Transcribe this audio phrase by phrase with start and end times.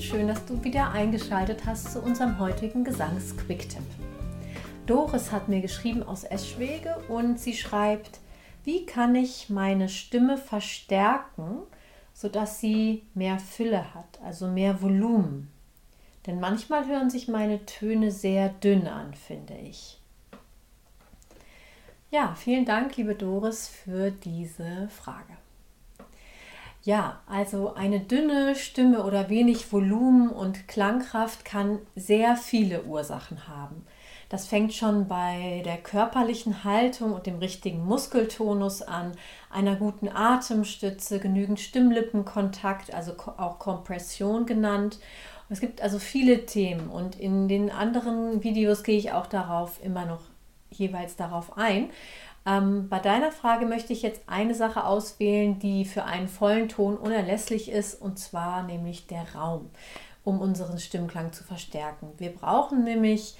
[0.00, 3.82] schön, dass du wieder eingeschaltet hast zu unserem heutigen Gesangsquicktip.
[4.86, 8.20] Doris hat mir geschrieben aus Eschwege und sie schreibt,
[8.64, 11.62] wie kann ich meine Stimme verstärken,
[12.12, 15.50] sodass sie mehr Fülle hat, also mehr Volumen?
[16.26, 19.98] Denn manchmal hören sich meine Töne sehr dünn an, finde ich.
[22.10, 25.45] Ja, vielen Dank, liebe Doris, für diese Frage.
[26.86, 33.84] Ja, also eine dünne Stimme oder wenig Volumen und Klangkraft kann sehr viele Ursachen haben.
[34.28, 39.16] Das fängt schon bei der körperlichen Haltung und dem richtigen Muskeltonus an,
[39.50, 45.00] einer guten Atemstütze, genügend Stimmlippenkontakt, also auch Kompression genannt.
[45.48, 50.06] Es gibt also viele Themen und in den anderen Videos gehe ich auch darauf immer
[50.06, 50.20] noch
[50.70, 51.90] jeweils darauf ein.
[52.46, 56.96] Ähm, bei deiner Frage möchte ich jetzt eine Sache auswählen, die für einen vollen Ton
[56.96, 59.70] unerlässlich ist, und zwar nämlich der Raum,
[60.22, 62.12] um unseren Stimmklang zu verstärken.
[62.18, 63.36] Wir brauchen nämlich,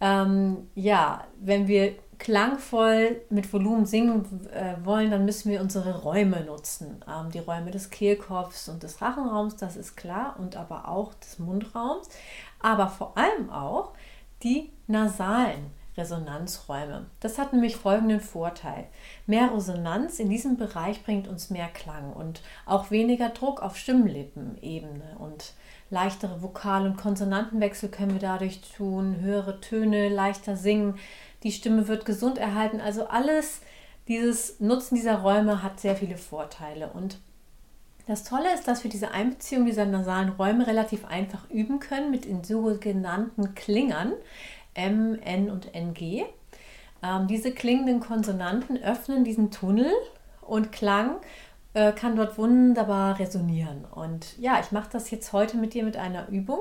[0.00, 6.40] ähm, ja, wenn wir klangvoll mit Volumen singen äh, wollen, dann müssen wir unsere Räume
[6.44, 7.04] nutzen.
[7.08, 11.38] Ähm, die Räume des Kehlkopfs und des Rachenraums, das ist klar, und aber auch des
[11.38, 12.08] Mundraums,
[12.58, 13.92] aber vor allem auch
[14.42, 17.06] die nasalen Resonanzräume.
[17.20, 18.86] Das hat nämlich folgenden Vorteil.
[19.26, 25.18] Mehr Resonanz in diesem Bereich bringt uns mehr Klang und auch weniger Druck auf Stimmlippenebene
[25.18, 25.52] und
[25.90, 30.94] leichtere Vokal- und Konsonantenwechsel können wir dadurch tun, höhere Töne, leichter singen,
[31.42, 32.80] die Stimme wird gesund erhalten.
[32.80, 33.60] Also alles,
[34.06, 37.18] dieses Nutzen dieser Räume hat sehr viele Vorteile und
[38.08, 42.24] das Tolle ist, dass wir diese Einbeziehung dieser nasalen Räume relativ einfach üben können mit
[42.24, 44.14] den sogenannten Klingern.
[44.78, 46.24] M, N und NG.
[47.02, 49.90] Ähm, diese klingenden Konsonanten öffnen diesen Tunnel
[50.40, 51.16] und Klang
[51.74, 53.84] äh, kann dort wunderbar resonieren.
[53.84, 56.60] Und ja, ich mache das jetzt heute mit dir mit einer Übung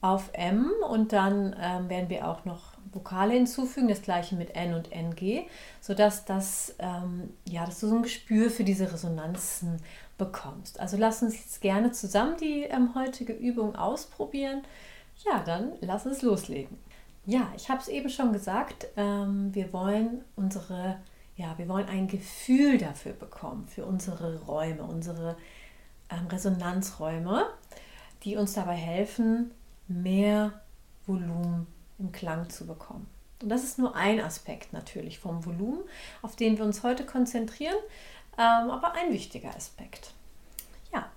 [0.00, 4.74] auf M und dann ähm, werden wir auch noch Vokale hinzufügen, das gleiche mit N
[4.74, 5.46] und NG,
[5.80, 9.80] sodass das, ähm, ja, dass du so ein Gespür für diese Resonanzen
[10.18, 10.80] bekommst.
[10.80, 14.62] Also lass uns jetzt gerne zusammen die ähm, heutige Übung ausprobieren.
[15.24, 16.78] Ja, dann lass uns loslegen.
[17.28, 21.00] Ja, ich habe es eben schon gesagt, ähm, wir wollen unsere,
[21.36, 25.36] ja, wir wollen ein Gefühl dafür bekommen, für unsere Räume, unsere
[26.08, 27.46] ähm, Resonanzräume,
[28.22, 29.50] die uns dabei helfen,
[29.88, 30.60] mehr
[31.04, 31.66] Volumen
[31.98, 33.08] im Klang zu bekommen.
[33.42, 35.80] Und das ist nur ein Aspekt natürlich vom Volumen,
[36.22, 37.76] auf den wir uns heute konzentrieren,
[38.38, 40.12] ähm, aber ein wichtiger Aspekt.
[40.92, 41.10] Ja,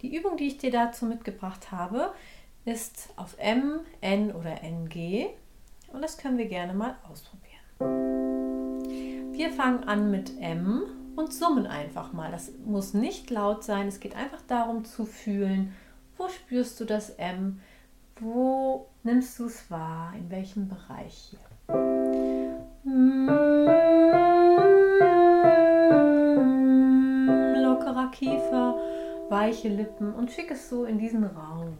[0.00, 2.14] die Übung, die ich dir dazu mitgebracht habe,
[2.64, 5.28] ist auf M, N oder NG
[5.92, 7.52] und das können wir gerne mal ausprobieren.
[9.32, 10.82] Wir fangen an mit M
[11.16, 12.30] und summen einfach mal.
[12.30, 13.88] Das muss nicht laut sein.
[13.88, 15.74] Es geht einfach darum zu fühlen,
[16.16, 17.60] wo spürst du das M?
[18.20, 20.12] Wo nimmst du es wahr?
[20.16, 21.40] In welchem Bereich hier?
[27.62, 28.76] Lockerer Kiefer,
[29.28, 31.76] weiche Lippen und schick es so in diesen Raum.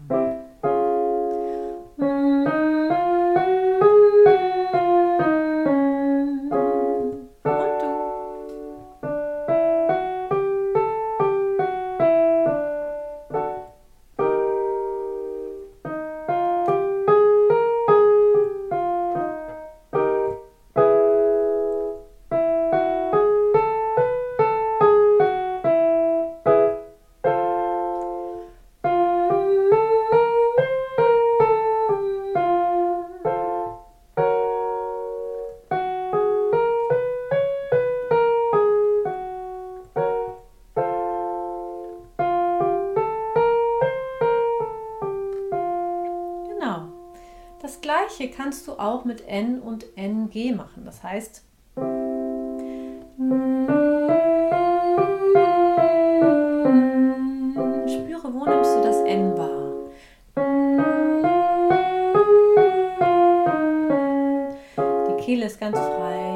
[47.82, 50.84] Gleiche kannst du auch mit N und NG machen.
[50.86, 51.42] Das heißt,
[57.86, 59.72] spüre, wo nimmst du das N wahr?
[65.08, 66.31] Die Kehle ist ganz frei.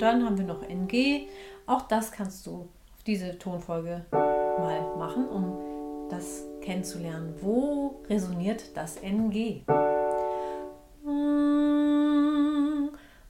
[0.00, 1.28] Dann haben wir noch NG.
[1.66, 7.34] Auch das kannst du auf diese Tonfolge mal machen, um das kennenzulernen.
[7.40, 9.62] Wo resoniert das NG?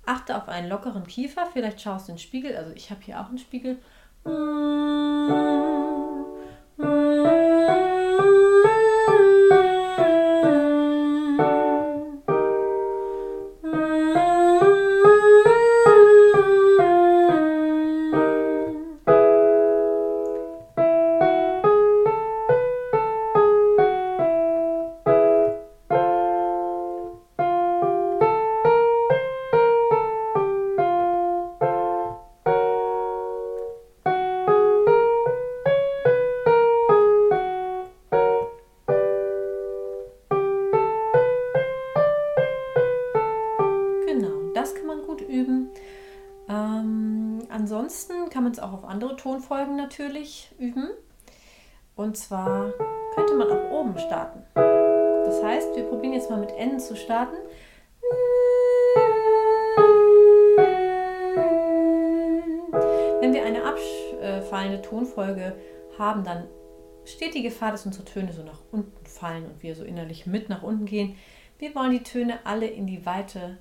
[0.06, 1.46] Achte auf einen lockeren Kiefer.
[1.52, 2.56] Vielleicht schaust du in den Spiegel.
[2.56, 3.78] Also ich habe hier auch einen Spiegel.
[46.50, 50.90] Ansonsten kann man es auch auf andere Tonfolgen natürlich üben.
[51.94, 52.72] Und zwar
[53.14, 54.42] könnte man auch oben starten.
[54.54, 57.36] Das heißt, wir probieren jetzt mal mit N zu starten.
[63.20, 65.54] Wenn wir eine abfallende Tonfolge
[65.98, 66.48] haben, dann
[67.04, 70.48] steht die Gefahr, dass unsere Töne so nach unten fallen und wir so innerlich mit
[70.48, 71.16] nach unten gehen.
[71.58, 73.58] Wir wollen die Töne alle in die Weite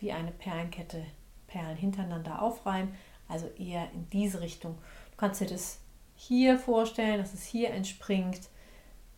[0.00, 1.02] wie eine Perlenkette
[1.48, 2.94] Perlen hintereinander aufreihen,
[3.26, 4.78] also eher in diese Richtung.
[5.10, 5.80] Du kannst dir das
[6.14, 8.48] hier vorstellen, dass es hier entspringt,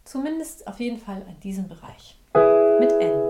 [0.05, 2.17] zumindest auf jeden Fall an diesem Bereich
[2.81, 3.30] mit N.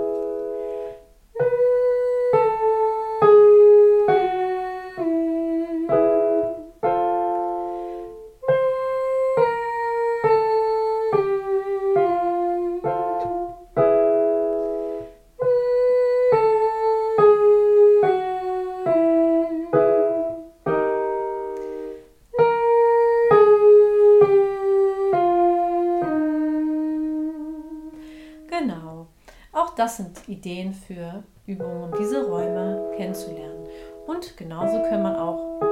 [29.90, 33.66] das sind Ideen für Übungen, um diese Räume kennenzulernen.
[34.06, 35.69] Und genauso kann man auch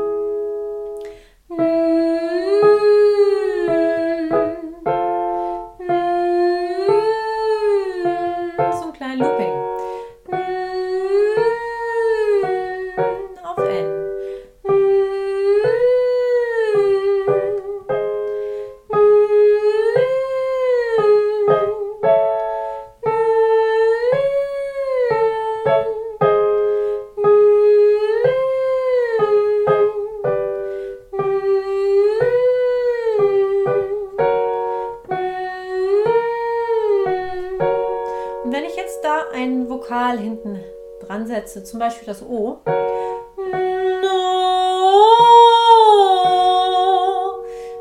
[39.69, 40.61] Vokal hinten
[41.01, 42.59] dran setze, zum Beispiel das O,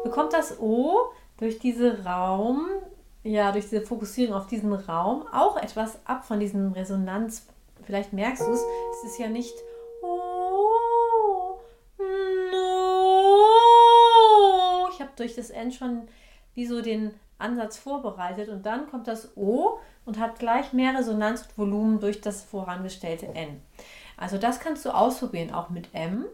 [0.03, 2.67] bekommt das O durch diese Raum,
[3.23, 7.47] ja, durch diese Fokussierung auf diesen Raum auch etwas ab von diesem Resonanz.
[7.83, 8.63] Vielleicht merkst du es,
[8.93, 9.53] es ist ja nicht
[14.93, 16.07] Ich habe durch das N schon
[16.55, 19.77] wie so den Ansatz vorbereitet und dann kommt das O
[20.07, 23.61] und hat gleich mehr Resonanz und Volumen durch das vorangestellte N.
[24.15, 26.25] Also das kannst du ausprobieren, auch mit M.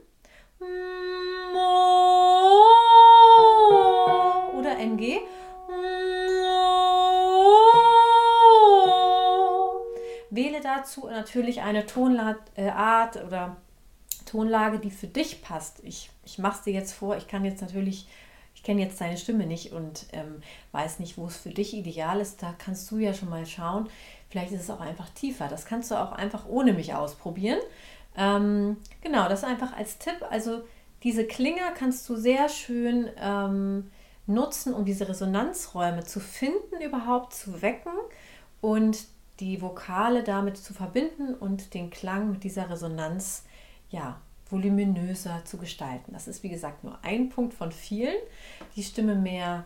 [4.58, 5.18] Oder NG.
[10.30, 12.72] Wähle dazu natürlich eine Tonart äh,
[13.26, 13.58] oder
[14.28, 15.84] Tonlage, die für dich passt.
[15.84, 17.18] Ich, ich mache es dir jetzt vor.
[17.18, 18.08] Ich kann jetzt natürlich
[18.56, 20.42] ich kenne jetzt deine Stimme nicht und ähm,
[20.72, 22.42] weiß nicht, wo es für dich ideal ist.
[22.42, 23.90] Da kannst du ja schon mal schauen.
[24.30, 25.48] Vielleicht ist es auch einfach tiefer.
[25.48, 27.60] Das kannst du auch einfach ohne mich ausprobieren.
[28.16, 30.18] Ähm, genau, das einfach als Tipp.
[30.30, 30.62] Also
[31.04, 33.92] diese Klinger kannst du sehr schön ähm,
[34.26, 37.92] nutzen, um diese Resonanzräume zu finden, überhaupt zu wecken
[38.62, 39.06] und
[39.40, 43.44] die Vokale damit zu verbinden und den Klang mit dieser Resonanz
[43.90, 44.22] ja,
[44.54, 46.14] voluminöser zu gestalten.
[46.14, 48.16] Das ist wie gesagt nur ein Punkt von vielen,
[48.76, 49.66] die Stimme mehr,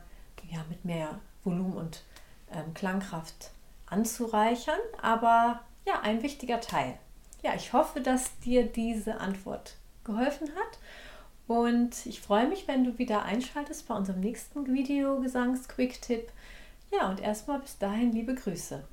[0.49, 2.03] ja, mit mehr Volumen und
[2.51, 3.51] ähm, Klangkraft
[3.85, 6.97] anzureichern, aber ja, ein wichtiger Teil.
[7.43, 10.79] Ja, ich hoffe, dass dir diese Antwort geholfen hat
[11.47, 16.31] und ich freue mich, wenn du wieder einschaltest bei unserem nächsten Video Gesangs Quick Tipp.
[16.91, 18.83] Ja, und erstmal bis dahin liebe Grüße.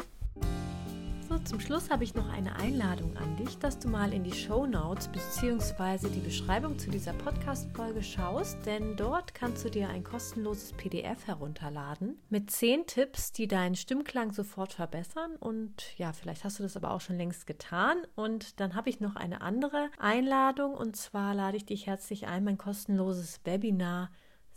[1.44, 4.66] Zum Schluss habe ich noch eine Einladung an dich, dass du mal in die Show
[4.66, 6.08] Notes bzw.
[6.08, 12.18] die Beschreibung zu dieser Podcast-Folge schaust, denn dort kannst du dir ein kostenloses PDF herunterladen
[12.30, 15.36] mit zehn Tipps, die deinen Stimmklang sofort verbessern.
[15.36, 17.98] Und ja, vielleicht hast du das aber auch schon längst getan.
[18.14, 22.44] Und dann habe ich noch eine andere Einladung und zwar lade ich dich herzlich ein,
[22.44, 24.10] mein kostenloses Webinar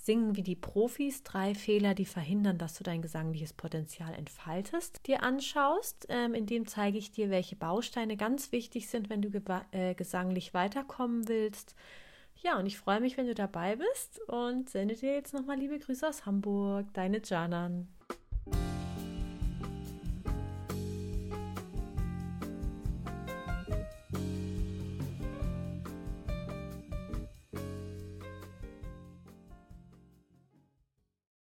[0.07, 5.21] Singen wie die Profis, drei Fehler, die verhindern, dass du dein gesangliches Potenzial entfaltest, dir
[5.21, 6.05] anschaust.
[6.07, 9.29] Ähm, in dem zeige ich dir, welche Bausteine ganz wichtig sind, wenn du
[9.71, 11.75] äh, gesanglich weiterkommen willst.
[12.37, 15.77] Ja, und ich freue mich, wenn du dabei bist und sende dir jetzt nochmal liebe
[15.77, 16.93] Grüße aus Hamburg.
[16.93, 17.89] Deine Janan.